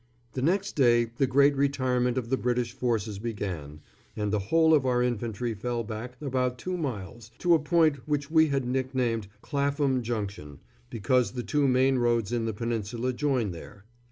[0.33, 3.81] The next day the great retirement of the British forces began,
[4.15, 8.31] and the whole of our infantry fell back about two miles to a point which
[8.31, 10.57] we had nicknamed Clapham Junction,
[10.89, 13.85] because the two main roads in the Peninsula join there.